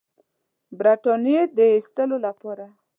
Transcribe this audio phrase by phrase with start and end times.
[0.77, 2.65] برټانیې د ایستلو لپاره.